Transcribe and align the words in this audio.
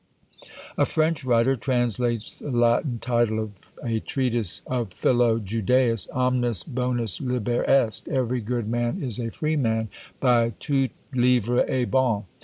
A 0.79 0.85
French 0.87 1.23
writer 1.23 1.55
translates 1.55 2.39
the 2.39 2.49
Latin 2.49 2.97
title 2.97 3.37
of 3.37 3.51
a 3.83 3.99
treatise 3.99 4.63
of 4.65 4.91
Philo 4.91 5.37
Judæus 5.37 6.07
Omnis 6.11 6.63
bonus 6.63 7.21
liber 7.21 7.63
est, 7.69 8.07
Every 8.11 8.41
good 8.41 8.67
man 8.67 9.03
is 9.03 9.19
a 9.19 9.29
free 9.29 9.57
man, 9.57 9.89
by 10.19 10.53
Tout 10.59 10.89
livre 11.13 11.63
est 11.69 11.91
bon. 11.91 12.25